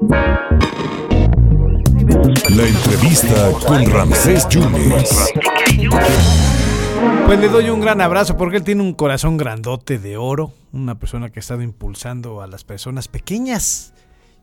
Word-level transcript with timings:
La 0.00 0.14
entrevista 2.68 3.50
con 3.66 3.84
Ramsés 3.90 4.48
Yunes. 4.48 5.10
Pues 7.26 7.40
le 7.40 7.48
doy 7.48 7.68
un 7.70 7.80
gran 7.80 8.00
abrazo 8.00 8.36
porque 8.36 8.58
él 8.58 8.62
tiene 8.62 8.82
un 8.82 8.94
corazón 8.94 9.36
grandote 9.36 9.98
de 9.98 10.16
oro, 10.16 10.52
una 10.72 11.00
persona 11.00 11.30
que 11.30 11.40
ha 11.40 11.42
estado 11.42 11.62
impulsando 11.62 12.42
a 12.42 12.46
las 12.46 12.62
personas 12.62 13.08
pequeñas 13.08 13.92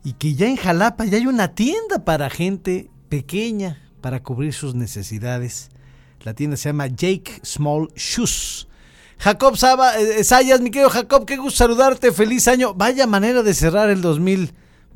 y 0.03 0.13
que 0.13 0.35
ya 0.35 0.47
en 0.47 0.57
Jalapa 0.57 1.05
ya 1.05 1.17
hay 1.17 1.27
una 1.27 1.55
tienda 1.55 2.03
para 2.03 2.29
gente 2.29 2.89
pequeña 3.07 3.81
para 4.01 4.21
cubrir 4.23 4.51
sus 4.51 4.75
necesidades. 4.75 5.69
La 6.23 6.33
tienda 6.33 6.57
se 6.57 6.67
llama 6.67 6.87
Jake 6.87 7.39
Small 7.43 7.87
Shoes. 7.95 8.67
Jacob 9.19 9.55
Saba, 9.55 9.97
eh, 9.97 10.21
Sayas, 10.25 10.59
mi 10.59 10.69
querido 10.69 10.89
Jacob, 10.89 11.25
qué 11.25 11.37
gusto 11.37 11.59
saludarte, 11.59 12.11
feliz 12.11 12.49
año. 12.49 12.73
Vaya 12.73 13.07
manera 13.07 13.41
de 13.41 13.53
cerrar 13.53 13.89
el 13.89 14.01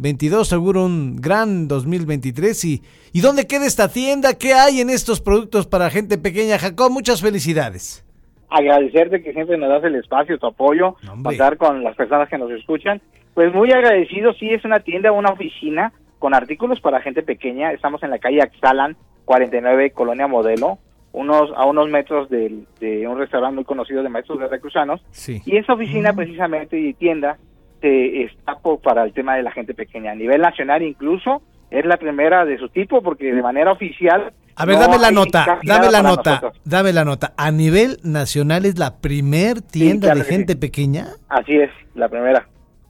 2022, 0.04 0.47
seguro 0.47 0.86
un 0.86 1.18
gran 1.18 1.68
2023. 1.68 2.63
¿Y, 2.66 2.81
¿Y 3.12 3.20
dónde 3.20 3.48
queda 3.48 3.66
esta 3.66 3.89
tienda? 3.89 4.34
¿Qué 4.38 4.53
hay 4.53 4.80
en 4.80 4.89
estos 4.89 5.20
productos 5.20 5.67
para 5.67 5.89
gente 5.89 6.17
pequeña? 6.17 6.58
Jacob, 6.58 6.89
muchas 6.89 7.22
felicidades. 7.22 8.05
Agradecerte 8.49 9.22
que 9.22 9.34
siempre 9.34 9.58
nos 9.58 9.67
das 9.67 9.84
el 9.84 9.95
espacio, 9.95 10.38
tu 10.39 10.48
apoyo, 10.48 10.95
Hombre. 11.12 11.35
contar 11.38 11.58
con 11.58 11.84
las 11.84 11.98
personas 11.98 12.30
que 12.30 12.38
nos 12.38 12.49
escuchan. 12.52 13.02
Pues 13.34 13.53
muy 13.53 13.72
agradecido, 13.73 14.31
sí, 14.34 14.49
es 14.49 14.63
una 14.63 14.80
tienda, 14.80 15.12
una 15.12 15.31
oficina 15.31 15.91
con 16.17 16.34
artículos 16.34 16.80
para 16.80 17.02
gente 17.02 17.22
pequeña. 17.22 17.73
Estamos 17.73 18.02
en 18.02 18.11
la 18.11 18.20
calle 18.20 18.41
Axalan, 18.41 18.95
49, 19.25 19.91
Colonia 19.91 20.27
Modelo, 20.27 20.80
unos 21.11 21.52
a 21.58 21.66
unos 21.66 21.89
metros 21.89 22.30
del- 22.30 22.66
de, 22.80 23.05
un 23.05 23.17
restaurante 23.17 23.55
muy 23.55 23.66
conocido 23.66 24.02
de 24.02 24.08
maestros 24.09 24.39
veracruzanos. 24.39 25.02
Sí. 25.11 25.41
Y 25.45 25.58
esa 25.58 25.73
oficina 25.73 26.13
precisamente 26.13 26.80
y 26.80 26.94
tienda 26.94 27.38
está 27.81 28.55
por- 28.59 28.79
para 28.81 29.03
el 29.03 29.13
tema 29.13 29.35
de 29.35 29.43
la 29.43 29.51
gente 29.51 29.73
pequeña. 29.73 30.11
A 30.11 30.15
nivel 30.15 30.41
nacional 30.41 30.81
incluso 30.81 31.41
es 31.71 31.85
la 31.85 31.97
primera 31.97 32.45
de 32.45 32.57
su 32.57 32.69
tipo 32.69 33.02
porque 33.02 33.33
de 33.33 33.41
manera 33.41 33.71
oficial... 33.71 34.33
A 34.55 34.66
ver, 34.66 34.75
no 34.75 34.81
dame 34.81 34.97
la 34.97 35.11
nota, 35.11 35.59
dame 35.63 35.89
la 35.91 36.02
nota, 36.02 36.31
nosotros. 36.31 36.61
dame 36.66 36.91
la 36.91 37.05
nota. 37.05 37.33
A 37.38 37.49
nivel 37.52 37.97
nacional 38.03 38.66
es 38.66 38.77
la 38.77 38.97
primer 38.97 39.61
tienda 39.61 40.08
claro 40.08 40.19
de 40.19 40.25
sí. 40.25 40.31
gente 40.31 40.55
pequeña. 40.58 41.08
Así 41.30 41.55
es, 41.55 41.69
la 41.95 42.09
primera. 42.09 42.45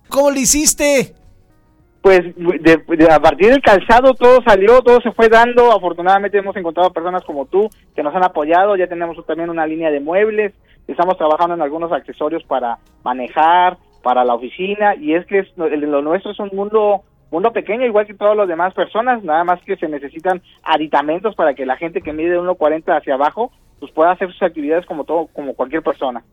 ¿Cómo 0.08 0.32
le 0.32 0.40
hiciste? 0.40 1.14
Pues 2.02 2.22
de- 2.36 2.82
de- 2.98 3.12
a 3.12 3.20
partir 3.20 3.50
del 3.52 3.62
calzado 3.62 4.14
todo 4.16 4.42
salió, 4.44 4.82
todo 4.82 5.00
se 5.02 5.12
fue 5.12 5.30
dando. 5.30 5.72
Afortunadamente 5.72 6.38
hemos 6.40 6.56
encontrado 6.56 6.92
personas 6.92 7.24
como 7.24 7.46
tú 7.46 7.70
que 7.96 8.02
nos 8.02 8.16
han 8.16 8.24
apoyado. 8.24 8.76
Ya 8.76 8.88
tenemos 8.88 9.24
también 9.28 9.50
una 9.52 9.68
línea 9.68 9.92
de 9.92 10.00
muebles. 10.00 10.54
Estamos 10.88 11.18
trabajando 11.18 11.54
en 11.54 11.62
algunos 11.62 11.92
accesorios 11.92 12.42
para 12.46 12.80
manejar, 13.04 13.78
para 14.02 14.24
la 14.26 14.34
oficina. 14.36 14.96
Y 14.96 15.14
es 15.14 15.26
que 15.26 15.40
es- 15.40 15.58
lo 15.58 16.02
nuestro 16.02 16.32
es 16.32 16.40
un 16.40 16.50
mundo 16.54 17.04
mundo 17.32 17.54
pequeño, 17.54 17.86
igual 17.86 18.08
que 18.08 18.16
todas 18.16 18.36
las 18.36 18.48
demás 18.48 18.74
personas. 18.74 19.24
Nada 19.24 19.44
más 19.44 19.62
que 19.64 19.76
se 19.78 19.88
necesitan 19.88 20.42
aditamentos 20.64 21.36
para 21.36 21.54
que 21.54 21.64
la 21.66 21.78
gente 21.78 22.02
que 22.02 22.12
mide 22.12 22.40
1.40 22.40 22.98
hacia 22.98 23.14
abajo 23.14 23.52
pues 23.80 23.92
pueda 23.92 24.12
hacer 24.12 24.32
sus 24.32 24.42
actividades 24.42 24.86
como 24.88 25.04
todo, 25.04 25.28
como 25.28 25.54
cualquier 25.54 25.84
persona. 25.84 26.24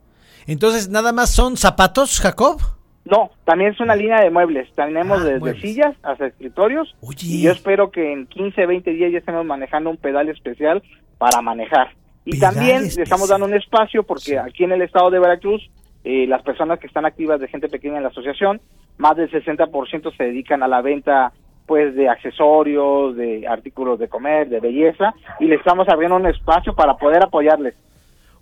Entonces, 0.47 0.89
¿nada 0.89 1.13
más 1.13 1.35
son 1.35 1.57
zapatos, 1.57 2.19
Jacob? 2.21 2.61
No, 3.05 3.31
también 3.45 3.73
es 3.73 3.79
una 3.81 3.95
línea 3.95 4.21
de 4.21 4.31
muebles. 4.31 4.69
Tenemos 4.75 5.21
Ah, 5.21 5.25
desde 5.25 5.39
muebles. 5.39 5.63
sillas 5.63 5.95
hasta 6.03 6.27
escritorios. 6.27 6.95
Oye. 7.03 7.19
Y 7.27 7.43
yo 7.43 7.53
espero 7.53 7.91
que 7.91 8.13
en 8.13 8.27
15, 8.27 8.67
20 8.67 8.91
días 8.93 9.13
ya 9.13 9.19
estemos 9.19 9.45
manejando 9.45 9.91
un 9.91 9.97
pedal 9.97 10.29
especial 10.29 10.83
para 11.19 11.41
manejar. 11.41 11.91
Y 12.25 12.33
Pedal 12.33 12.55
también 12.55 12.83
le 12.83 13.03
estamos 13.03 13.29
dando 13.29 13.47
un 13.47 13.55
espacio 13.55 14.03
porque 14.03 14.23
Sí. 14.33 14.37
aquí 14.37 14.65
en 14.65 14.73
el 14.73 14.83
estado 14.83 15.11
de 15.11 15.21
Veracruz, 15.21 15.63
eh, 16.09 16.25
las 16.29 16.41
personas 16.43 16.79
que 16.79 16.87
están 16.87 17.05
activas 17.05 17.41
de 17.41 17.49
gente 17.49 17.69
pequeña 17.69 17.97
en 17.97 18.05
la 18.05 18.11
asociación, 18.11 18.61
más 18.97 19.17
del 19.17 19.29
60% 19.29 20.17
se 20.17 20.23
dedican 20.23 20.63
a 20.63 20.69
la 20.69 20.81
venta 20.81 21.33
pues 21.67 21.97
de 21.97 22.09
accesorios, 22.09 23.17
de 23.17 23.45
artículos 23.49 23.99
de 23.99 24.07
comer, 24.07 24.49
de 24.49 24.61
belleza, 24.61 25.15
y 25.41 25.47
le 25.47 25.57
estamos 25.57 25.89
abriendo 25.89 26.15
un 26.15 26.27
espacio 26.27 26.77
para 26.77 26.97
poder 26.97 27.25
apoyarles. 27.25 27.75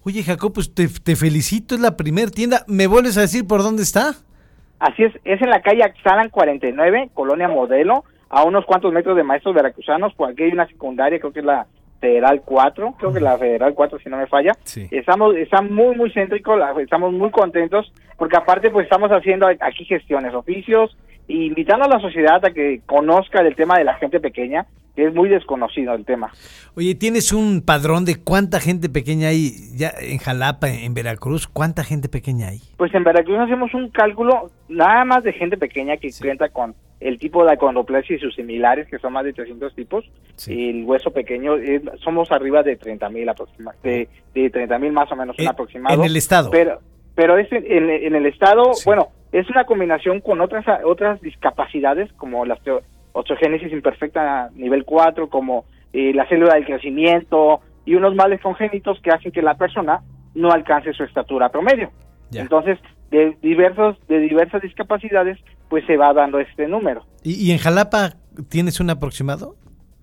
Oye, 0.04 0.22
Jacob, 0.22 0.52
pues 0.52 0.74
te, 0.74 0.88
te 0.88 1.16
felicito, 1.16 1.74
es 1.74 1.80
la 1.80 1.96
primer 1.96 2.30
tienda. 2.30 2.66
¿Me 2.68 2.86
vuelves 2.86 3.16
a 3.16 3.22
decir 3.22 3.46
por 3.46 3.62
dónde 3.62 3.82
está? 3.82 4.12
Así 4.78 5.02
es, 5.02 5.14
es 5.24 5.40
en 5.40 5.48
la 5.48 5.62
calle 5.62 5.84
Axalan 5.84 6.28
49, 6.28 7.12
Colonia 7.14 7.48
Modelo, 7.48 8.04
a 8.28 8.44
unos 8.44 8.66
cuantos 8.66 8.92
metros 8.92 9.16
de 9.16 9.22
maestros 9.22 9.54
veracruzanos, 9.54 10.12
por 10.12 10.28
aquí 10.28 10.42
hay 10.42 10.52
una 10.52 10.66
secundaria, 10.66 11.18
creo 11.18 11.32
que 11.32 11.40
es 11.40 11.46
la 11.46 11.66
Federal 12.04 12.42
4, 12.44 12.94
creo 12.98 13.12
que 13.14 13.20
la 13.20 13.38
Federal 13.38 13.72
4 13.74 13.98
si 13.98 14.10
no 14.10 14.18
me 14.18 14.26
falla. 14.26 14.52
Sí. 14.64 14.86
Estamos 14.90 15.34
está 15.36 15.62
muy 15.62 15.96
muy 15.96 16.10
céntrico, 16.12 16.54
la- 16.56 16.74
estamos 16.82 17.12
muy 17.14 17.30
contentos 17.30 17.90
porque 18.18 18.36
aparte 18.36 18.70
pues 18.70 18.84
estamos 18.84 19.10
haciendo 19.10 19.46
aquí 19.48 19.84
gestiones, 19.86 20.34
oficios 20.34 20.96
y 21.26 21.46
invitando 21.46 21.86
a 21.86 21.88
la 21.88 22.00
sociedad 22.00 22.44
a 22.44 22.50
que 22.52 22.82
conozca 22.84 23.40
el 23.40 23.56
tema 23.56 23.78
de 23.78 23.84
la 23.84 23.94
gente 23.94 24.20
pequeña, 24.20 24.66
que 24.94 25.06
es 25.06 25.14
muy 25.14 25.30
desconocido 25.30 25.94
el 25.94 26.04
tema. 26.04 26.30
Oye, 26.76 26.94
¿tienes 26.94 27.32
un 27.32 27.62
padrón 27.64 28.04
de 28.04 28.16
cuánta 28.22 28.60
gente 28.60 28.90
pequeña 28.90 29.28
hay 29.28 29.52
ya 29.74 29.90
en 29.98 30.18
Jalapa, 30.18 30.68
en 30.68 30.92
Veracruz? 30.92 31.48
¿Cuánta 31.48 31.82
gente 31.84 32.10
pequeña 32.10 32.48
hay? 32.48 32.60
Pues 32.76 32.94
en 32.94 33.02
Veracruz 33.04 33.38
hacemos 33.38 33.72
un 33.72 33.88
cálculo 33.88 34.50
nada 34.68 35.06
más 35.06 35.24
de 35.24 35.32
gente 35.32 35.56
pequeña 35.56 35.96
que 35.96 36.10
cuenta 36.20 36.50
con 36.50 36.74
el 37.04 37.18
tipo 37.18 37.44
de 37.44 37.52
acondroplasia 37.52 38.16
y 38.16 38.18
sus 38.18 38.34
similares, 38.34 38.88
que 38.88 38.98
son 38.98 39.12
más 39.12 39.24
de 39.24 39.32
300 39.32 39.74
tipos. 39.74 40.04
Sí. 40.36 40.70
El 40.70 40.84
hueso 40.84 41.10
pequeño, 41.12 41.56
eh, 41.56 41.82
somos 42.02 42.32
arriba 42.32 42.62
de 42.62 42.76
30 42.76 43.08
mil 43.10 43.28
aproximadamente, 43.28 44.08
de, 44.34 44.40
de 44.42 44.50
30 44.50 44.78
mil 44.78 44.92
más 44.92 45.12
o 45.12 45.16
menos 45.16 45.36
un 45.38 45.44
En- 45.44 45.50
aproximado. 45.50 45.94
en 45.94 46.04
el 46.04 46.16
estado. 46.16 46.50
Pero, 46.50 46.80
pero 47.14 47.36
es 47.38 47.50
en, 47.52 47.64
en- 47.70 47.90
en 47.90 48.14
el 48.14 48.26
estado, 48.26 48.72
Sí. 48.74 48.82
bueno, 48.86 49.08
es 49.32 49.48
una 49.50 49.64
combinación 49.64 50.20
con 50.20 50.40
otras 50.40 50.64
otras 50.84 51.20
discapacidades 51.20 52.10
como 52.14 52.44
la 52.46 52.56
osteo- 52.56 52.82
osteogénesis 53.12 53.70
imperfecta 53.72 54.48
nivel 54.54 54.84
4, 54.84 55.28
como 55.28 55.66
eh, 55.92 56.12
la 56.14 56.26
célula 56.26 56.54
del 56.54 56.64
crecimiento 56.64 57.60
y 57.84 57.94
unos 57.96 58.14
males 58.14 58.40
congénitos 58.40 58.98
que 59.00 59.10
hacen 59.10 59.30
que 59.30 59.42
la 59.42 59.54
persona 59.54 60.00
no 60.34 60.50
alcance 60.50 60.92
su 60.94 61.04
estatura 61.04 61.50
promedio. 61.50 61.90
Entonces, 62.32 62.78
de 63.10 63.36
diversos 63.42 63.96
de 64.08 64.18
diversas 64.20 64.62
discapacidades, 64.62 65.38
pues 65.68 65.84
se 65.86 65.96
va 65.96 66.12
dando 66.12 66.38
este 66.40 66.66
número. 66.68 67.04
¿Y, 67.22 67.34
y 67.48 67.52
en 67.52 67.58
Jalapa 67.58 68.14
tienes 68.48 68.80
un 68.80 68.90
aproximado? 68.90 69.56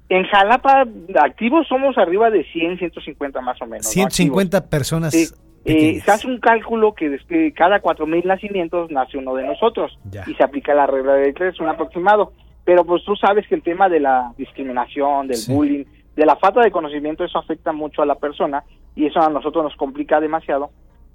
En 0.09 0.23
Jalapa, 0.25 0.85
activos 1.22 1.67
somos 1.67 1.97
arriba 1.97 2.29
de 2.29 2.44
100, 2.51 2.79
150 2.79 3.39
más 3.41 3.62
o 3.62 3.66
menos. 3.66 3.85
¿no? 3.85 3.91
150 3.91 4.69
personas. 4.69 5.13
Sí. 5.13 5.28
Eh, 5.63 6.01
se 6.03 6.12
hace 6.12 6.28
un 6.28 6.39
cálculo 6.39 6.94
que 6.95 7.13
es 7.13 7.23
que 7.25 7.53
cada 7.53 7.81
4.000 7.81 8.25
nacimientos 8.25 8.89
nace 8.89 9.18
uno 9.18 9.35
de 9.35 9.44
nosotros 9.45 9.97
Ya. 10.09 10.23
y 10.28 10.33
se 10.33 10.44
aplica 10.44 10.73
la 10.73 10.88
regla 10.88 11.13
de 11.13 11.31
tres, 11.33 11.59
un 11.59 11.69
aproximado. 11.69 12.33
Pero 12.66 12.83
pues 12.83 13.03
tú 13.06 13.16
sabes 13.16 13.47
que 13.47 13.56
el 13.56 13.62
tema 13.63 13.88
de 13.88 14.00
la 14.00 14.33
discriminación, 14.38 15.28
del 15.28 15.38
Sí. 15.38 15.53
bullying, 15.53 15.85
de 16.16 16.25
la 16.25 16.35
falta 16.35 16.62
de 16.62 16.72
conocimiento, 16.72 17.23
eso 17.23 17.38
afecta 17.39 17.72
mucho 17.72 18.01
a 18.01 18.06
la 18.06 18.16
persona 18.16 18.63
y 18.95 19.06
eso 19.06 19.22
a 19.22 19.29
nosotros 19.29 19.63
nos 19.63 19.75
complica 19.78 20.19
demasiado 20.19 20.72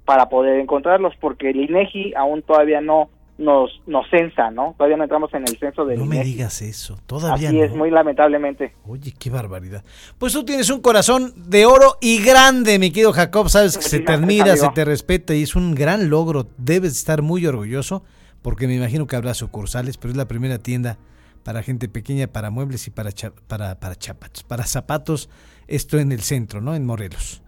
para 0.07 0.27
poder 0.29 0.59
encontrarlos 0.59 1.13
porque 1.21 1.51
el 1.51 1.57
INEGI 1.57 2.15
aún 2.15 2.41
todavía 2.41 2.81
no 2.81 3.09
nos 3.37 3.69
nos 3.85 4.09
censa, 4.09 4.49
¿no? 4.49 4.73
Todavía 4.79 4.97
no 4.97 5.03
entramos 5.03 5.31
en 5.35 5.43
el 5.47 5.59
censo 5.59 5.85
del 5.85 5.99
No 5.99 6.05
me 6.05 6.15
INEGI. 6.15 6.31
digas 6.31 6.61
eso, 6.63 6.97
todavía 7.05 7.49
Así 7.49 7.57
no. 7.59 7.63
es, 7.65 7.75
muy 7.75 7.91
lamentablemente. 7.91 8.73
Oye, 8.87 9.13
qué 9.19 9.29
barbaridad. 9.29 9.83
Pues 10.17 10.33
tú 10.33 10.43
tienes 10.43 10.71
un 10.71 10.81
corazón 10.81 11.33
de 11.35 11.67
oro 11.67 11.97
y 12.01 12.23
grande, 12.23 12.79
mi 12.79 12.89
querido 12.89 13.13
Jacob. 13.13 13.47
Sabes 13.49 13.77
que 13.77 13.83
se 13.83 13.99
te 13.99 14.11
admira, 14.11 14.57
se 14.57 14.69
te 14.69 14.85
respeta 14.85 15.35
y 15.35 15.43
es 15.43 15.55
un 15.55 15.75
gran 15.75 16.09
logro. 16.09 16.47
Debes 16.57 16.93
estar 16.93 17.21
muy 17.21 17.45
orgulloso 17.45 18.03
porque 18.41 18.65
me 18.65 18.75
imagino 18.75 19.05
que 19.05 19.15
habrá 19.15 19.35
sucursales, 19.35 19.97
pero 19.97 20.13
es 20.13 20.17
la 20.17 20.27
primera 20.27 20.57
tienda 20.57 20.97
para 21.43 21.61
gente 21.61 21.87
pequeña, 21.89 22.25
para 22.27 22.49
muebles 22.49 22.87
y 22.87 22.89
para, 22.91 23.11
cha- 23.11 23.33
para, 23.47 23.79
para 23.79 23.95
chapatos, 23.95 24.41
para 24.43 24.63
zapatos. 24.65 25.29
Esto 25.67 25.99
en 25.99 26.11
el 26.11 26.21
centro, 26.21 26.59
¿no? 26.59 26.73
En 26.73 26.85
Morelos. 26.87 27.43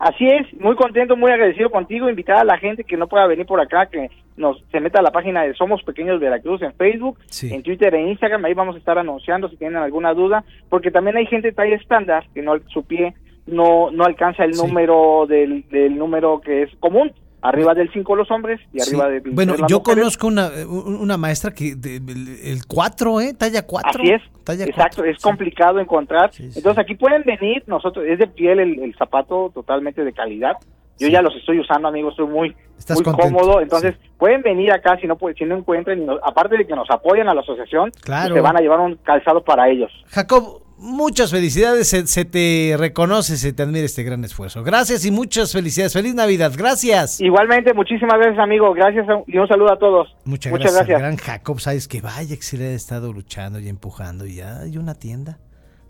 Así 0.00 0.26
es, 0.26 0.52
muy 0.58 0.76
contento, 0.76 1.14
muy 1.14 1.30
agradecido 1.30 1.68
contigo, 1.70 2.08
invitar 2.08 2.38
a 2.38 2.44
la 2.44 2.56
gente 2.56 2.84
que 2.84 2.96
no 2.96 3.06
pueda 3.06 3.26
venir 3.26 3.44
por 3.44 3.60
acá, 3.60 3.84
que 3.84 4.08
nos 4.34 4.58
se 4.72 4.80
meta 4.80 4.98
a 4.98 5.02
la 5.02 5.10
página 5.12 5.42
de 5.42 5.52
Somos 5.52 5.82
Pequeños 5.82 6.18
Veracruz 6.18 6.62
en 6.62 6.72
Facebook, 6.72 7.18
Sí. 7.26 7.52
en 7.52 7.62
Twitter 7.62 7.94
e 7.94 8.08
Instagram, 8.08 8.42
ahí 8.46 8.54
vamos 8.54 8.76
a 8.76 8.78
estar 8.78 8.98
anunciando 8.98 9.50
si 9.50 9.58
tienen 9.58 9.76
alguna 9.76 10.14
duda, 10.14 10.42
porque 10.70 10.90
también 10.90 11.18
hay 11.18 11.26
gente 11.26 11.52
talla 11.52 11.76
estándar 11.76 12.24
que 12.32 12.40
no 12.40 12.54
su 12.68 12.82
pie 12.84 13.12
no 13.46 13.90
no 13.90 14.04
alcanza 14.04 14.44
el 14.44 14.54
Sí. 14.54 14.66
número 14.66 15.26
del, 15.28 15.68
del 15.68 15.98
número 15.98 16.40
que 16.40 16.62
es 16.62 16.74
común, 16.76 17.12
arriba 17.42 17.74
del 17.74 17.90
5 17.92 18.16
los 18.16 18.30
hombres 18.30 18.60
y 18.72 18.80
Sí. 18.80 18.90
arriba 18.90 19.08
del 19.10 19.22
Bueno, 19.32 19.54
yo 19.68 19.78
mujeres. 19.80 19.82
conozco 19.82 20.26
una, 20.26 20.50
una 20.68 21.16
maestra 21.16 21.52
que 21.52 21.74
de- 21.74 21.96
el 21.96 22.66
4, 22.66 23.20
¿eh? 23.20 23.34
Talla 23.34 23.66
4. 23.66 23.90
Así 24.02 24.10
es, 24.12 24.22
Talla 24.44 24.64
exacto, 24.64 24.96
cuatro, 24.98 25.04
es 25.04 25.16
sí. 25.16 25.22
complicado 25.22 25.78
encontrar. 25.80 26.32
Sí, 26.32 26.50
sí. 26.50 26.58
Entonces 26.58 26.82
aquí 26.82 26.94
pueden 26.94 27.22
venir, 27.24 27.62
nosotros 27.66 28.04
es 28.08 28.18
de 28.18 28.26
piel 28.26 28.60
el, 28.60 28.78
el 28.80 28.94
zapato 28.96 29.50
totalmente 29.54 30.04
de 30.04 30.12
calidad. 30.12 30.52
Yo 30.98 31.06
Sí. 31.06 31.12
ya 31.12 31.22
los 31.22 31.34
estoy 31.34 31.58
usando, 31.58 31.88
amigos, 31.88 32.12
estoy 32.12 32.26
muy 32.26 32.54
Estás 32.78 32.96
muy 32.98 33.04
contento, 33.04 33.34
cómodo. 33.38 33.60
Entonces 33.62 33.94
sí. 34.02 34.08
pueden 34.18 34.42
venir 34.42 34.70
acá 34.70 34.98
si 35.00 35.06
no 35.06 35.16
si 35.36 35.44
no 35.46 35.56
encuentran, 35.56 36.06
aparte 36.22 36.58
de 36.58 36.66
que 36.66 36.74
nos 36.74 36.90
apoyan 36.90 37.26
a 37.28 37.34
la 37.34 37.40
asociación, 37.40 37.90
Claro. 38.02 38.34
se 38.34 38.40
van 38.42 38.56
a 38.56 38.60
llevar 38.60 38.80
un 38.80 38.96
calzado 38.96 39.42
para 39.42 39.68
ellos. 39.70 39.90
Jacob, 40.08 40.62
muchas 40.80 41.30
felicidades, 41.30 41.88
se, 41.88 42.06
se 42.06 42.24
te 42.24 42.74
reconoce, 42.78 43.36
se 43.36 43.52
te 43.52 43.62
admira 43.62 43.84
este 43.84 44.02
gran 44.02 44.24
esfuerzo. 44.24 44.64
Gracias 44.64 45.04
y 45.04 45.10
muchas 45.10 45.52
felicidades. 45.52 45.92
Feliz 45.92 46.14
Navidad, 46.14 46.52
gracias. 46.56 47.20
Igualmente, 47.20 47.74
muchísimas 47.74 48.16
gracias, 48.16 48.38
amigo. 48.38 48.72
Gracias 48.72 49.06
y 49.26 49.36
un 49.36 49.46
saludo 49.46 49.72
a 49.72 49.78
todos. 49.78 50.16
Muchas, 50.24 50.52
gracias. 50.52 50.98
Gran 50.98 51.16
Jacob, 51.16 51.60
sabes 51.60 51.86
que 51.86 52.00
vaya 52.00 52.34
que 52.34 52.42
se 52.42 52.56
le 52.56 52.68
ha 52.68 52.72
estado 52.72 53.12
luchando 53.12 53.60
y 53.60 53.68
empujando 53.68 54.26
y 54.26 54.36
ya 54.36 54.60
hay 54.60 54.78
una 54.78 54.94
tienda 54.94 55.38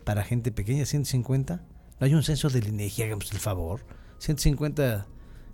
para 0.03 0.23
gente 0.23 0.51
pequeña, 0.51 0.85
150. 0.85 1.61
No 1.99 2.05
hay 2.05 2.13
un 2.13 2.23
censo 2.23 2.49
del 2.49 2.67
INEGI, 2.67 3.03
hagamos 3.03 3.31
el 3.31 3.39
favor. 3.39 3.81
150 4.17 5.07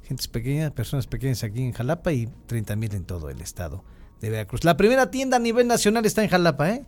gentes 0.04 0.28
pequeñas, 0.28 0.72
personas 0.72 1.06
pequeñas 1.08 1.44
aquí 1.44 1.64
en 1.64 1.74
Jalapa 1.74 2.12
y 2.12 2.28
30 2.48 2.76
mil 2.76 2.96
en 2.96 3.06
todo 3.06 3.30
el 3.30 3.40
estado 3.42 3.84
de 4.20 4.30
Veracruz. 4.30 4.64
La 4.64 4.78
primera 4.78 5.12
tienda 5.12 5.38
a 5.38 5.40
nivel 5.40 5.68
nacional 5.68 6.06
está 6.06 6.24
en 6.24 6.30
Jalapa, 6.30 6.72
¿eh? 6.72 6.86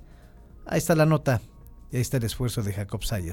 Ahí 0.66 0.78
está 0.78 0.96
la 0.96 1.06
nota. 1.06 1.42
Ahí 1.92 2.02
está 2.02 2.18
el 2.18 2.24
esfuerzo 2.24 2.62
de 2.62 2.74
Jacob 2.74 3.04
Sayas. 3.04 3.28